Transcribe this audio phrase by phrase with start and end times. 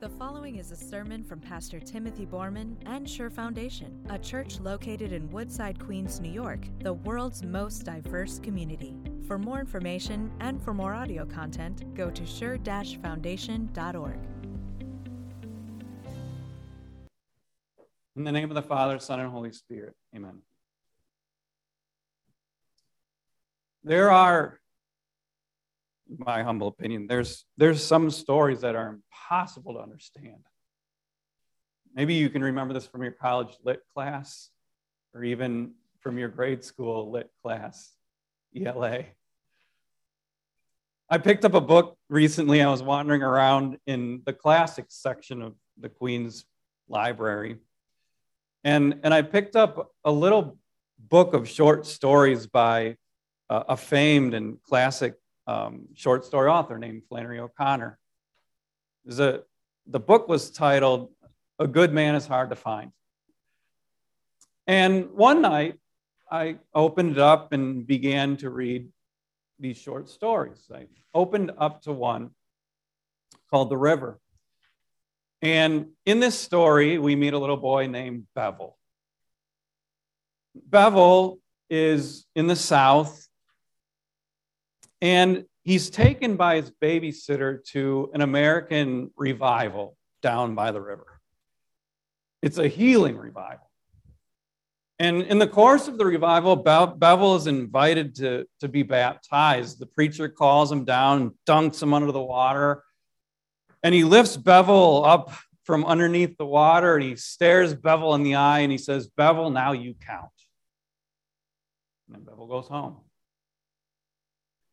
[0.00, 5.12] The following is a sermon from Pastor Timothy Borman and Sure Foundation, a church located
[5.12, 8.94] in Woodside, Queens, New York, the world's most diverse community.
[9.26, 14.18] For more information and for more audio content, go to sure-foundation.org.
[18.14, 19.96] In the name of the Father, Son, and Holy Spirit.
[20.14, 20.42] Amen.
[23.82, 24.60] There are
[26.16, 30.44] my humble opinion, there's there's some stories that are impossible to understand.
[31.94, 34.50] Maybe you can remember this from your college lit class,
[35.14, 37.92] or even from your grade school lit class,
[38.56, 39.04] ELA.
[41.10, 42.62] I picked up a book recently.
[42.62, 46.44] I was wandering around in the classics section of the Queen's
[46.88, 47.56] Library.
[48.62, 50.58] And, and I picked up a little
[50.98, 52.96] book of short stories by
[53.48, 55.14] uh, a famed and classic
[55.48, 57.98] um, short story author named Flannery O'Connor.
[59.18, 59.40] A,
[59.86, 61.10] the book was titled
[61.58, 62.92] A Good Man is Hard to Find.
[64.66, 65.80] And one night,
[66.30, 68.88] I opened it up and began to read
[69.58, 70.70] these short stories.
[70.72, 72.30] I opened up to one
[73.50, 74.20] called The River.
[75.40, 78.76] And in this story, we meet a little boy named Bevel.
[80.54, 81.38] Bevel
[81.70, 83.27] is in the South
[85.00, 91.20] and he's taken by his babysitter to an American revival down by the river.
[92.42, 93.68] It's a healing revival.
[95.00, 99.78] And in the course of the revival, Be- Bevel is invited to, to be baptized.
[99.78, 102.82] The preacher calls him down, dunks him under the water,
[103.82, 105.32] and he lifts Bevel up
[105.68, 109.50] from underneath the water and he stares Bevel in the eye and he says, Bevel,
[109.50, 110.30] now you count.
[112.12, 112.96] And Bevel goes home.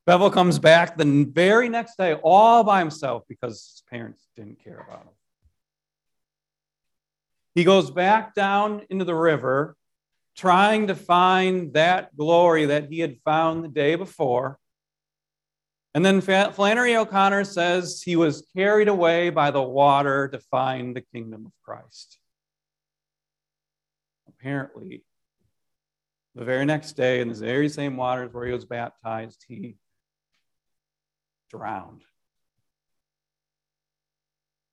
[0.05, 4.85] Bevel comes back the very next day all by himself because his parents didn't care
[4.87, 5.13] about him.
[7.55, 9.75] He goes back down into the river
[10.35, 14.59] trying to find that glory that he had found the day before.
[15.93, 21.01] And then Flannery O'Connor says he was carried away by the water to find the
[21.01, 22.19] kingdom of Christ.
[24.27, 25.05] Apparently,
[26.35, 29.77] the very next day, in the very same waters where he was baptized, he
[31.49, 32.03] drowned.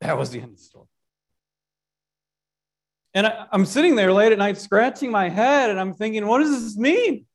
[0.01, 0.87] That was the end of the story.
[3.15, 6.39] And I, am sitting there late at night scratching my head and I'm thinking, what
[6.39, 7.27] does this mean?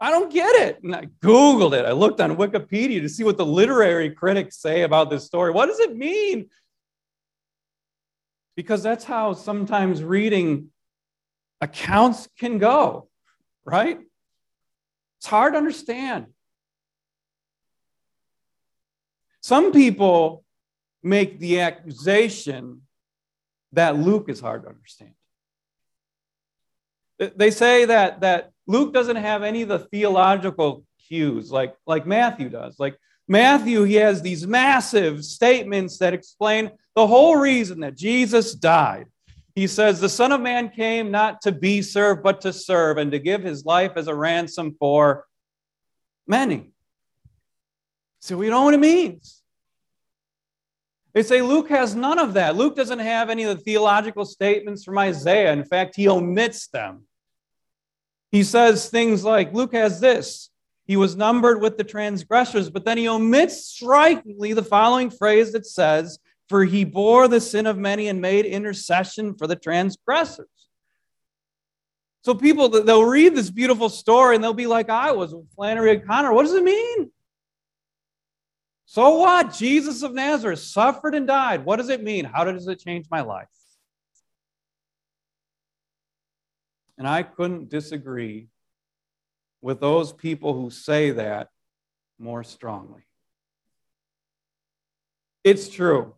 [0.00, 0.82] I don't get it.
[0.82, 1.86] And I Googled it.
[1.86, 5.50] I looked on Wikipedia to see what the literary critics say about this story.
[5.50, 6.50] What does it mean?
[8.54, 10.68] Because that's how sometimes reading
[11.60, 13.08] accounts can go,
[13.64, 13.98] right?
[15.18, 16.26] It's hard to understand.
[19.44, 20.42] Some people
[21.02, 22.80] make the accusation
[23.72, 25.12] that Luke is hard to understand.
[27.18, 32.48] They say that, that Luke doesn't have any of the theological cues like, like Matthew
[32.48, 32.80] does.
[32.80, 32.96] Like
[33.28, 39.08] Matthew, he has these massive statements that explain the whole reason that Jesus died.
[39.54, 43.12] He says, The Son of Man came not to be served, but to serve and
[43.12, 45.26] to give his life as a ransom for
[46.26, 46.73] many.
[48.24, 49.42] So we don't know what it means.
[51.12, 52.56] They say Luke has none of that.
[52.56, 55.52] Luke doesn't have any of the theological statements from Isaiah.
[55.52, 57.02] In fact, he omits them.
[58.32, 60.48] He says things like Luke has this
[60.86, 65.66] He was numbered with the transgressors, but then he omits strikingly the following phrase that
[65.66, 66.18] says,
[66.48, 70.48] For he bore the sin of many and made intercession for the transgressors.
[72.24, 75.90] So people, they'll read this beautiful story and they'll be like I was with Flannery
[75.90, 76.32] O'Connor.
[76.32, 77.10] What does it mean?
[78.94, 79.52] So what?
[79.52, 81.64] Jesus of Nazareth suffered and died.
[81.64, 82.24] What does it mean?
[82.24, 83.48] How does it change my life?
[86.96, 88.46] And I couldn't disagree
[89.60, 91.48] with those people who say that
[92.20, 93.02] more strongly.
[95.42, 96.14] It's true.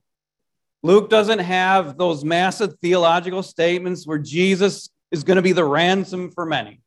[0.83, 6.31] Luke doesn't have those massive theological statements where Jesus is going to be the ransom
[6.31, 6.83] for many.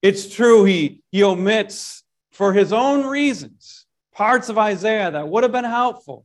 [0.00, 3.85] It's true, he, he omits for his own reasons
[4.16, 6.24] parts of Isaiah that would have been helpful.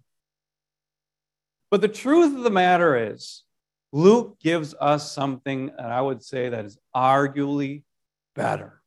[1.70, 3.44] But the truth of the matter is,
[3.92, 7.84] Luke gives us something that I would say that is arguably
[8.34, 8.82] better.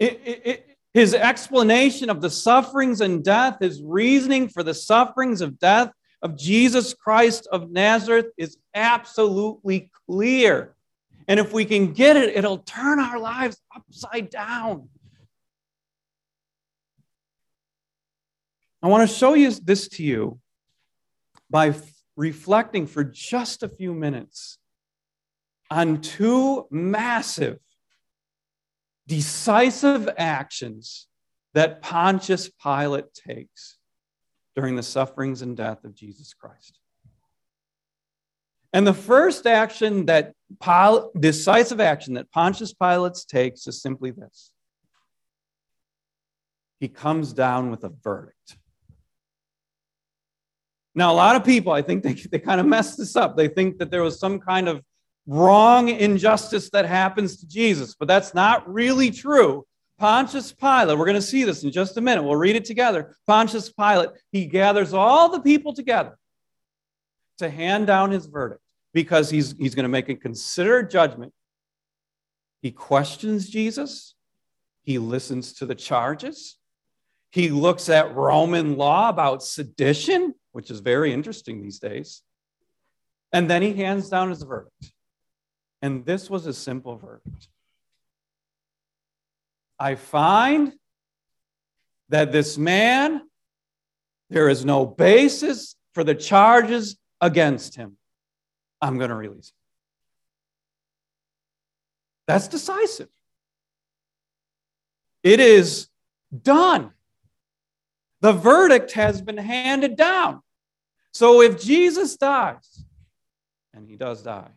[0.00, 5.40] It, it, it, his explanation of the sufferings and death, his reasoning for the sufferings
[5.40, 5.92] of death
[6.22, 10.74] of Jesus Christ of Nazareth is absolutely clear.
[11.28, 14.88] And if we can get it, it'll turn our lives upside down.
[18.82, 20.38] I want to show you this to you
[21.50, 24.58] by f- reflecting for just a few minutes
[25.70, 27.58] on two massive,
[29.06, 31.08] decisive actions
[31.54, 33.78] that Pontius Pilate takes
[34.54, 36.78] during the sufferings and death of Jesus Christ.
[38.72, 40.34] And the first action that
[41.18, 44.50] decisive action that Pontius Pilate takes is simply this.
[46.78, 48.58] He comes down with a verdict.
[50.96, 53.36] Now, a lot of people, I think they, they kind of messed this up.
[53.36, 54.82] They think that there was some kind of
[55.26, 59.66] wrong injustice that happens to Jesus, but that's not really true.
[59.98, 62.22] Pontius Pilate, we're going to see this in just a minute.
[62.22, 63.14] We'll read it together.
[63.26, 66.18] Pontius Pilate, he gathers all the people together
[67.38, 68.62] to hand down his verdict
[68.94, 71.32] because he's, he's going to make a considered judgment.
[72.62, 74.14] He questions Jesus,
[74.82, 76.56] he listens to the charges,
[77.32, 82.22] he looks at Roman law about sedition which is very interesting these days.
[83.30, 84.90] And then he hands down his verdict.
[85.82, 87.48] And this was a simple verdict
[89.78, 90.72] I find
[92.08, 93.20] that this man,
[94.30, 97.98] there is no basis for the charges against him.
[98.80, 99.58] I'm going to release him.
[102.28, 103.10] That's decisive.
[105.22, 105.88] It is
[106.42, 106.92] done.
[108.22, 110.40] The verdict has been handed down.
[111.16, 112.84] So if Jesus dies,
[113.72, 114.50] and he does die,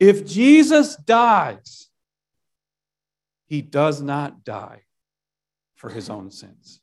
[0.00, 1.90] if Jesus dies,
[3.46, 4.82] he does not die
[5.76, 6.80] for his own sins.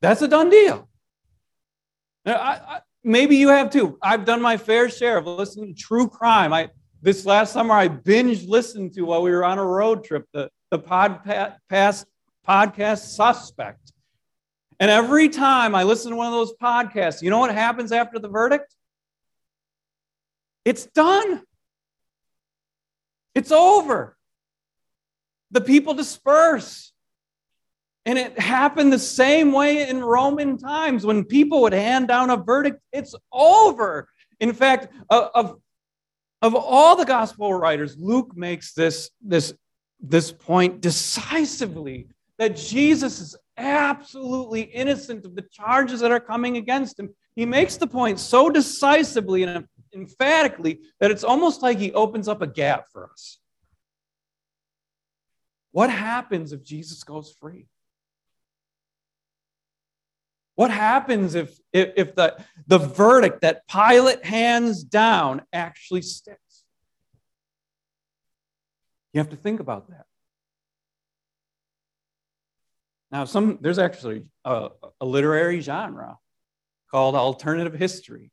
[0.00, 0.88] That's a done deal.
[2.24, 3.98] I, I, maybe you have too.
[4.00, 6.52] I've done my fair share of listening to true crime.
[6.52, 6.68] I
[7.02, 10.50] this last summer I binge listened to while we were on a road trip the
[10.70, 12.04] the podcast
[12.46, 13.90] podcast suspect.
[14.80, 18.18] And every time I listen to one of those podcasts, you know what happens after
[18.18, 18.74] the verdict?
[20.64, 21.42] It's done.
[23.34, 24.16] It's over.
[25.50, 26.92] The people disperse.
[28.06, 32.36] And it happened the same way in Roman times when people would hand down a
[32.38, 34.08] verdict, it's over.
[34.40, 35.60] In fact, uh, of,
[36.40, 39.52] of all the gospel writers, Luke makes this, this,
[40.00, 46.98] this point decisively that Jesus is absolutely innocent of the charges that are coming against
[46.98, 47.14] him.
[47.36, 52.42] He makes the point so decisively and emphatically that it's almost like he opens up
[52.42, 53.38] a gap for us.
[55.72, 57.66] What happens if Jesus goes free?
[60.56, 62.36] What happens if, if, if the,
[62.66, 66.64] the verdict that Pilate hands down actually sticks?
[69.12, 70.04] You have to think about that.
[73.12, 74.68] Now, some there's actually a,
[75.00, 76.18] a literary genre
[76.90, 78.30] called alternative history.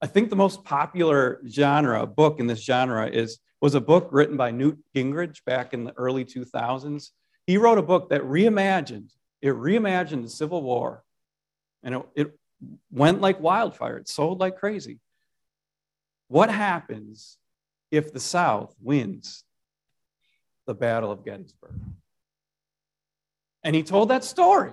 [0.00, 4.36] I think the most popular genre, book in this genre, is was a book written
[4.36, 7.10] by Newt Gingrich back in the early 2000s.
[7.46, 11.04] He wrote a book that reimagined it reimagined the Civil War,
[11.82, 12.38] and it, it
[12.90, 13.98] went like wildfire.
[13.98, 14.98] It sold like crazy.
[16.28, 17.38] What happens
[17.90, 19.44] if the South wins
[20.66, 21.78] the Battle of Gettysburg?
[23.64, 24.72] And he told that story.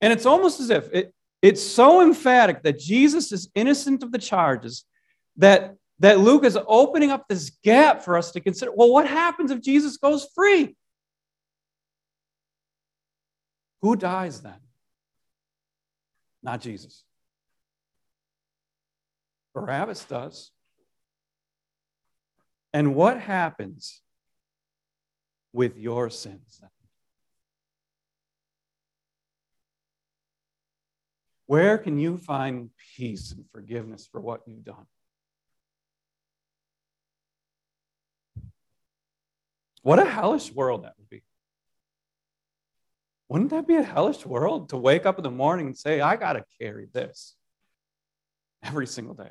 [0.00, 4.18] And it's almost as if it, it's so emphatic that Jesus is innocent of the
[4.18, 4.84] charges
[5.36, 9.50] that, that Luke is opening up this gap for us to consider well, what happens
[9.50, 10.76] if Jesus goes free?
[13.82, 14.60] Who dies then?
[16.42, 17.04] Not Jesus.
[19.54, 20.50] Barabbas does.
[22.72, 24.02] And what happens
[25.52, 26.60] with your sins
[31.54, 34.86] Where can you find peace and forgiveness for what you've done?
[39.82, 41.22] What a hellish world that would be.
[43.28, 46.16] Wouldn't that be a hellish world to wake up in the morning and say, I
[46.16, 47.36] got to carry this
[48.60, 49.30] every single day?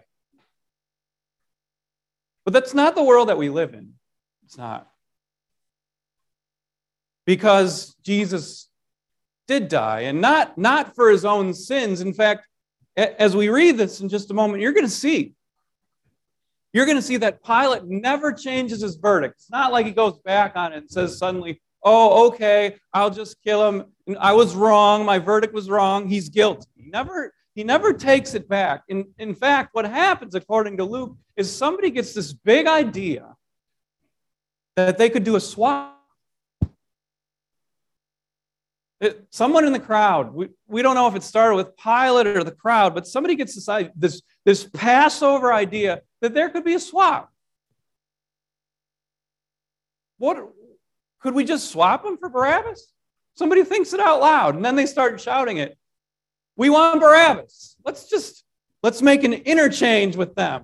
[2.45, 3.95] But that's not the world that we live in.
[4.45, 4.87] It's not.
[7.25, 8.69] Because Jesus
[9.47, 12.01] did die, and not, not for his own sins.
[12.01, 12.47] In fact,
[12.95, 15.33] as we read this in just a moment, you're going to see.
[16.73, 19.35] You're going to see that Pilate never changes his verdict.
[19.37, 23.43] It's not like he goes back on it and says suddenly, oh, okay, I'll just
[23.43, 23.85] kill him.
[24.19, 25.05] I was wrong.
[25.05, 26.07] My verdict was wrong.
[26.07, 26.67] He's guilty.
[26.75, 28.83] He never, he never takes it back.
[28.87, 33.35] In, in fact, what happens, according to Luke, is somebody gets this big idea
[34.75, 35.92] that they could do a swap
[39.03, 42.43] It, someone in the crowd, we, we don't know if it started with Pilate or
[42.45, 46.79] the crowd, but somebody gets this, this, this Passover idea that there could be a
[46.79, 47.29] swap.
[50.19, 50.37] What
[51.19, 52.93] could we just swap him for Barabbas?
[53.33, 55.77] Somebody thinks it out loud, and then they start shouting it.
[56.55, 57.75] We want Barabbas.
[57.83, 58.45] Let's just
[58.83, 60.63] let's make an interchange with them.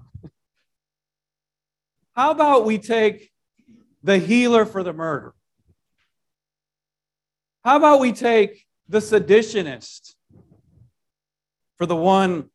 [2.15, 3.31] How about we take
[4.01, 5.33] the healer for the murder?
[7.63, 10.15] How about we take the seditionist
[11.77, 12.49] for the one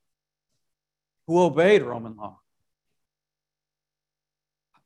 [1.27, 2.39] who obeyed Roman law?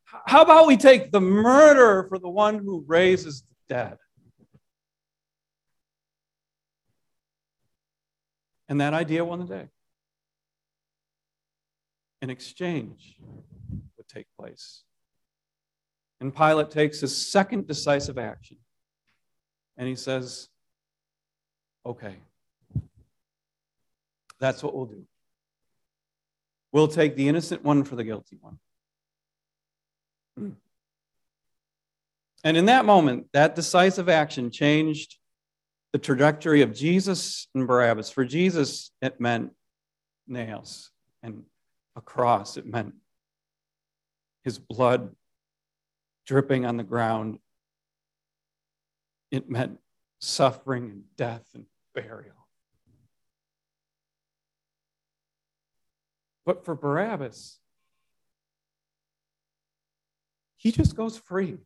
[0.05, 3.99] How about we take the murderer for the one who raises the dead?
[8.69, 9.69] And that idea won the day.
[12.21, 13.17] An exchange
[13.97, 14.83] would take place.
[16.21, 18.59] And Pilate takes his second decisive action.
[19.79, 20.49] And he says,
[21.87, 22.17] okay,
[24.39, 25.05] that's what we'll do.
[26.73, 28.59] We'll take the innocent one for the guilty one.
[32.45, 35.17] And in that moment, that decisive action changed
[35.93, 38.11] the trajectory of Jesus and Barabbas.
[38.11, 39.53] For Jesus, it meant
[40.27, 40.93] nails,
[41.23, 41.43] and
[41.97, 42.95] a cross, it meant
[44.45, 45.15] his blood
[46.27, 47.39] dripping on the ground.
[49.31, 49.79] It meant
[50.19, 52.35] suffering and death and burial.
[56.47, 57.59] But for Barabbas,
[60.57, 61.59] he just goes free.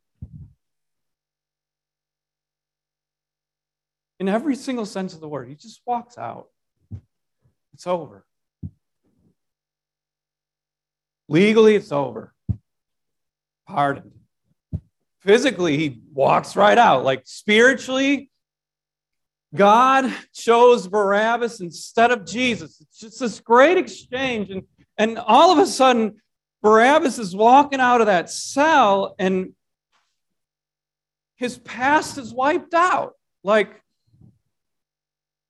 [4.19, 6.49] In every single sense of the word, he just walks out.
[7.75, 8.25] It's over.
[11.28, 12.35] Legally, it's over.
[13.66, 14.12] Pardoned.
[15.23, 17.05] Physically, he walks right out.
[17.05, 18.31] Like spiritually,
[19.55, 22.81] God chose Barabbas instead of Jesus.
[22.81, 24.50] It's just this great exchange.
[24.50, 24.62] And,
[24.99, 26.21] and all of a sudden,
[26.62, 29.52] Barabbas is walking out of that cell and
[31.37, 33.14] his past is wiped out.
[33.45, 33.83] Like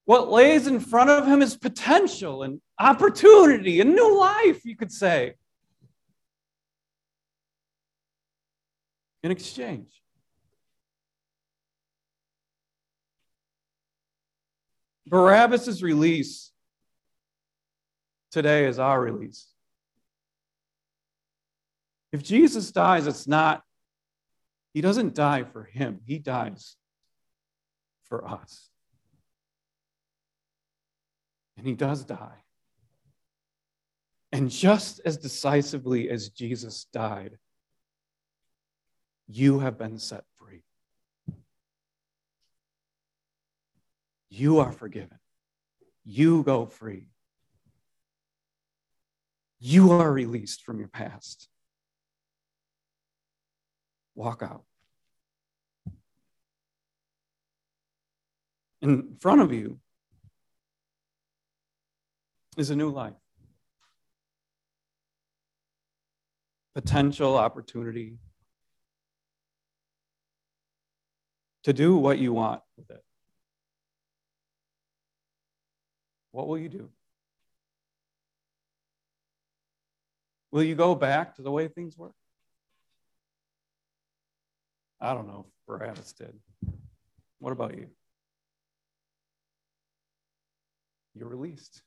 [0.05, 4.93] what lays in front of him is potential and opportunity and new life, you could
[4.93, 5.35] say.
[9.23, 10.03] In exchange.
[15.07, 16.53] Barabbas' release
[18.31, 19.47] today is our release.
[22.13, 23.63] If Jesus dies, it's not,
[24.75, 26.77] he doesn't die for him, he dies
[28.05, 28.71] for us.
[31.57, 32.43] And he does die.
[34.33, 37.39] And just as decisively as Jesus died,
[39.29, 40.63] you have been set free.
[44.29, 45.19] You are forgiven.
[46.05, 47.09] You go free.
[49.61, 51.49] You are released from your past
[54.15, 54.65] walk out.
[58.81, 59.79] In front of you
[62.57, 63.15] is a new life.
[66.75, 68.19] Potential opportunity
[71.65, 73.03] to do what you want with it.
[76.33, 76.89] What will you do?
[80.51, 82.13] Will you go back to the way things were?
[85.01, 86.35] I don't know Barabbas did.
[87.39, 87.89] What about you?
[91.15, 91.83] You're released.